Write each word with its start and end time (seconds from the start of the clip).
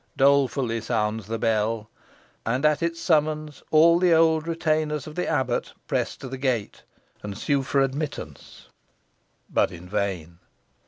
Dolefully 0.17 0.81
sounds 0.81 1.27
the 1.27 1.37
bell. 1.37 1.87
And 2.43 2.65
at 2.65 2.81
its 2.81 2.99
summons 2.99 3.61
all 3.69 3.99
the 3.99 4.11
old 4.15 4.47
retainers 4.47 5.05
of 5.05 5.13
the 5.13 5.27
abbot 5.27 5.73
press 5.85 6.17
to 6.17 6.27
the 6.27 6.39
gate, 6.39 6.81
and 7.21 7.37
sue 7.37 7.61
for 7.61 7.81
admittance, 7.83 8.65
but 9.47 9.71
in 9.71 9.87
vain. 9.87 10.39